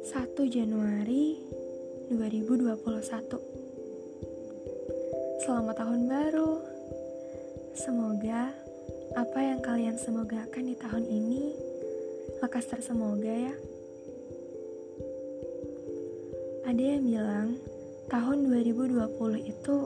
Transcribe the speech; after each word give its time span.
Satu 0.00 0.48
Januari 0.48 1.36
2021 2.08 2.72
Selamat 5.44 5.76
tahun 5.76 6.08
baru. 6.08 6.56
Semoga 7.76 8.48
apa 9.12 9.40
yang 9.44 9.60
kalian 9.60 10.00
semogakan 10.00 10.72
di 10.72 10.74
tahun 10.80 11.04
ini 11.04 11.52
lekas 12.40 12.64
tersemoga 12.64 13.28
ya. 13.28 13.52
Ada 16.64 16.80
yang 16.80 17.04
bilang 17.04 17.60
tahun 18.08 18.48
2020 18.56 19.52
itu 19.52 19.76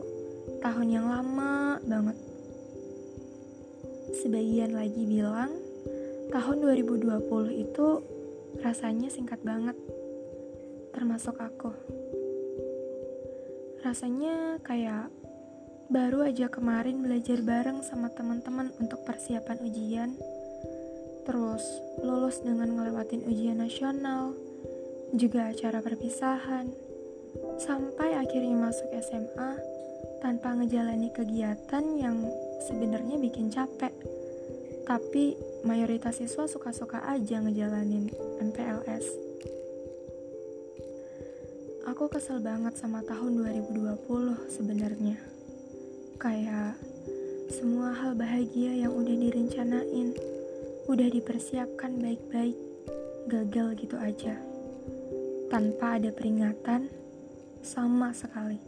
tahun 0.62 0.88
yang 0.94 1.10
lama 1.10 1.82
banget 1.82 2.31
Sebagian 4.12 4.76
lagi 4.76 5.08
bilang 5.08 5.56
tahun 6.28 6.56
2020 6.60 7.08
itu 7.56 7.88
rasanya 8.60 9.08
singkat 9.08 9.40
banget 9.40 9.72
termasuk 10.92 11.40
aku. 11.40 11.72
Rasanya 13.80 14.60
kayak 14.60 15.08
baru 15.88 16.28
aja 16.28 16.52
kemarin 16.52 17.00
belajar 17.00 17.40
bareng 17.40 17.80
sama 17.80 18.12
teman-teman 18.12 18.68
untuk 18.76 19.00
persiapan 19.08 19.58
ujian, 19.64 20.10
terus 21.24 21.64
lulus 22.04 22.44
dengan 22.44 22.76
ngelewatin 22.76 23.24
ujian 23.24 23.64
nasional, 23.64 24.36
juga 25.16 25.48
acara 25.48 25.80
perpisahan, 25.80 26.68
sampai 27.56 28.16
akhirnya 28.20 28.56
masuk 28.60 28.88
SMA 29.00 29.52
tanpa 30.20 30.54
ngejalani 30.54 31.10
kegiatan 31.10 31.84
yang 31.98 32.28
sebenarnya 32.68 33.18
bikin 33.18 33.50
capek. 33.50 33.90
Tapi 34.86 35.34
mayoritas 35.62 36.18
siswa 36.18 36.46
suka-suka 36.46 37.02
aja 37.06 37.38
ngejalanin 37.42 38.10
MPLS. 38.42 39.06
Aku 41.90 42.06
kesel 42.06 42.38
banget 42.38 42.78
sama 42.78 43.02
tahun 43.02 43.42
2020 43.42 44.48
sebenarnya. 44.50 45.18
Kayak 46.18 46.78
semua 47.50 47.92
hal 47.92 48.14
bahagia 48.14 48.86
yang 48.86 48.94
udah 48.94 49.12
direncanain, 49.12 50.14
udah 50.86 51.08
dipersiapkan 51.10 51.98
baik-baik, 51.98 52.54
gagal 53.28 53.76
gitu 53.82 53.98
aja. 53.98 54.38
Tanpa 55.50 55.98
ada 56.00 56.08
peringatan 56.14 56.88
sama 57.60 58.14
sekali. 58.16 58.58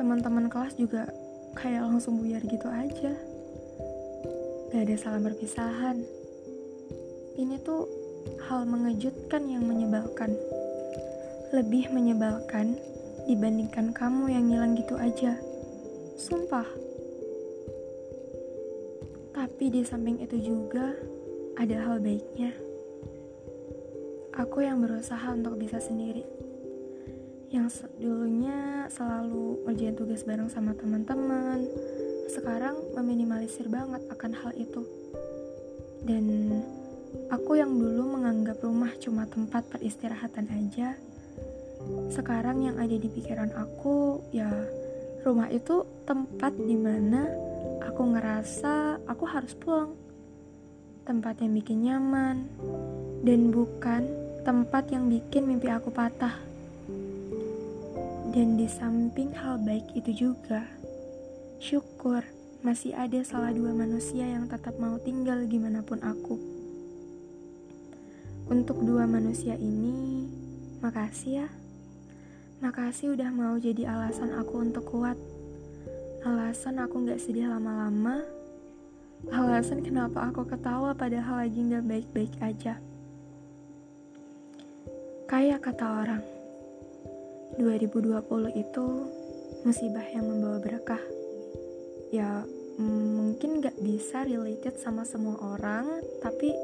Teman-teman 0.00 0.48
kelas 0.48 0.78
juga 0.80 1.10
kayak 1.56 1.86
langsung 1.86 2.20
buyar 2.20 2.42
gitu 2.46 2.68
aja. 2.70 3.12
Gak 4.70 4.82
ada 4.86 4.96
salam 4.98 5.26
perpisahan. 5.26 5.98
Ini 7.34 7.58
tuh 7.64 7.88
hal 8.46 8.68
mengejutkan 8.68 9.48
yang 9.48 9.64
menyebalkan 9.66 10.36
lebih 11.50 11.90
menyebalkan 11.90 12.78
dibandingkan 13.26 13.90
kamu 13.90 14.30
yang 14.30 14.44
ngilang 14.46 14.72
gitu 14.78 14.94
aja. 14.94 15.34
Sumpah. 16.14 16.66
Tapi 19.34 19.64
di 19.72 19.82
samping 19.82 20.22
itu 20.22 20.38
juga 20.38 20.94
ada 21.58 21.76
hal 21.86 21.98
baiknya. 21.98 22.54
Aku 24.38 24.62
yang 24.62 24.78
berusaha 24.78 25.26
untuk 25.34 25.58
bisa 25.58 25.82
sendiri. 25.82 26.22
Yang 27.50 27.90
dulunya 27.98 28.86
selalu 28.86 29.66
ngerjain 29.66 29.98
tugas 29.98 30.22
bareng 30.22 30.46
sama 30.46 30.70
teman-teman, 30.78 31.66
sekarang 32.30 32.78
meminimalisir 32.94 33.66
banget 33.66 34.06
akan 34.06 34.32
hal 34.38 34.54
itu. 34.54 34.86
Dan 36.06 36.54
aku 37.26 37.58
yang 37.58 37.74
dulu 37.74 38.06
menganggap 38.06 38.62
rumah 38.62 38.94
cuma 39.02 39.26
tempat 39.26 39.66
peristirahatan 39.66 40.46
aja, 40.46 40.94
sekarang 42.14 42.62
yang 42.62 42.78
ada 42.78 42.94
di 42.94 43.10
pikiran 43.10 43.50
aku 43.50 44.22
ya 44.30 44.46
rumah 45.26 45.50
itu 45.50 45.82
tempat 46.06 46.54
di 46.54 46.78
mana 46.78 47.26
aku 47.82 48.14
ngerasa 48.14 49.02
aku 49.10 49.24
harus 49.26 49.58
pulang. 49.58 49.90
Tempat 51.02 51.42
yang 51.42 51.58
bikin 51.58 51.82
nyaman 51.82 52.46
dan 53.26 53.50
bukan 53.50 54.06
tempat 54.46 54.94
yang 54.94 55.10
bikin 55.10 55.50
mimpi 55.50 55.66
aku 55.66 55.90
patah 55.90 56.49
dan 58.30 58.54
di 58.54 58.66
samping 58.70 59.34
hal 59.34 59.58
baik 59.62 59.86
itu 59.98 60.30
juga 60.30 60.66
syukur 61.58 62.22
masih 62.62 62.94
ada 62.94 63.22
salah 63.26 63.50
dua 63.50 63.74
manusia 63.74 64.26
yang 64.26 64.46
tetap 64.46 64.78
mau 64.78 64.96
tinggal 65.02 65.42
gimana 65.50 65.82
pun 65.82 65.98
aku 66.02 66.38
untuk 68.50 68.82
dua 68.82 69.06
manusia 69.06 69.54
ini 69.58 70.26
makasih 70.82 71.44
ya 71.44 71.48
Makasih 72.60 73.16
udah 73.16 73.32
mau 73.32 73.56
jadi 73.56 73.88
alasan 73.88 74.36
aku 74.36 74.60
untuk 74.60 74.84
kuat. 74.84 75.16
Alasan 76.20 76.76
aku 76.76 77.08
gak 77.08 77.16
sedih 77.16 77.48
lama-lama. 77.48 78.20
Alasan 79.32 79.80
kenapa 79.80 80.28
aku 80.28 80.44
ketawa 80.44 80.92
padahal 80.92 81.40
lagi 81.40 81.56
gak 81.56 81.88
baik-baik 81.88 82.36
aja. 82.44 82.76
Kayak 85.24 85.64
kata 85.64 85.86
orang, 86.04 86.22
2020 87.58 88.20
itu 88.54 88.86
musibah 89.64 90.06
yang 90.12 90.28
membawa 90.28 90.62
berkah. 90.62 91.02
Ya, 92.14 92.46
mungkin 92.78 93.64
gak 93.64 93.78
bisa 93.82 94.28
related 94.28 94.78
sama 94.78 95.02
semua 95.02 95.38
orang, 95.58 96.02
tapi 96.22 96.54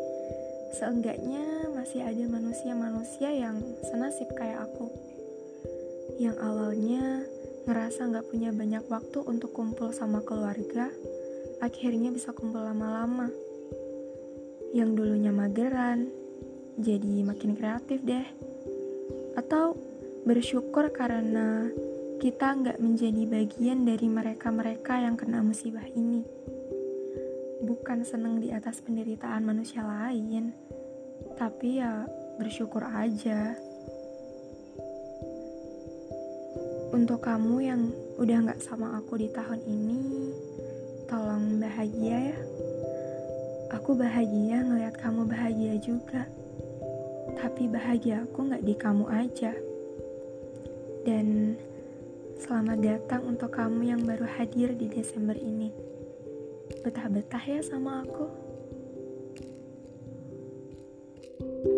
seenggaknya 0.76 1.70
masih 1.72 2.04
ada 2.04 2.25
manusia-manusia 2.28 3.30
yang 3.32 3.58
senasib 3.86 4.28
kayak 4.36 4.66
aku 4.66 4.91
yang 6.16 6.36
awalnya 6.41 7.28
ngerasa 7.69 8.08
nggak 8.08 8.28
punya 8.32 8.48
banyak 8.48 8.84
waktu 8.88 9.20
untuk 9.26 9.52
kumpul 9.52 9.92
sama 9.92 10.25
keluarga, 10.25 10.88
akhirnya 11.60 12.08
bisa 12.08 12.32
kumpul 12.32 12.64
lama-lama. 12.64 13.28
Yang 14.72 14.91
dulunya 14.96 15.32
mageran, 15.34 16.08
jadi 16.80 17.20
makin 17.20 17.52
kreatif 17.58 18.00
deh. 18.00 18.26
Atau 19.36 19.76
bersyukur 20.26 20.91
karena 20.91 21.70
kita 22.19 22.59
nggak 22.59 22.82
menjadi 22.82 23.22
bagian 23.31 23.87
dari 23.87 24.10
mereka-mereka 24.10 24.98
yang 24.98 25.14
kena 25.14 25.38
musibah 25.38 25.87
ini. 25.94 26.26
Bukan 27.62 28.03
seneng 28.03 28.42
di 28.42 28.50
atas 28.50 28.82
penderitaan 28.82 29.47
manusia 29.47 29.87
lain, 29.87 30.50
tapi 31.38 31.78
ya 31.78 32.10
bersyukur 32.42 32.82
aja. 32.82 33.54
Untuk 36.91 37.22
kamu 37.22 37.56
yang 37.62 37.94
udah 38.19 38.50
gak 38.50 38.62
sama 38.66 38.98
aku 38.98 39.22
di 39.22 39.31
tahun 39.31 39.62
ini, 39.62 40.00
tolong 41.06 41.62
bahagia 41.62 42.34
ya. 42.34 42.38
Aku 43.78 43.94
bahagia 43.94 44.58
ngeliat 44.66 44.98
kamu 44.98 45.22
bahagia 45.31 45.78
juga. 45.78 46.26
Tapi 47.38 47.70
bahagia 47.70 48.26
aku 48.26 48.50
gak 48.50 48.66
di 48.66 48.75
kamu 48.75 49.06
aja. 49.06 49.54
Dan 51.06 51.55
selamat 52.34 52.83
datang 52.83 53.22
untuk 53.31 53.55
kamu 53.55 53.94
yang 53.94 54.03
baru 54.03 54.27
hadir 54.27 54.75
di 54.75 54.91
Desember 54.91 55.39
ini. 55.39 55.71
Betah-betah 56.83 57.44
ya 57.47 57.62
sama 57.62 58.03
aku. 58.03 58.27
thank 61.37 61.67
you 61.69 61.75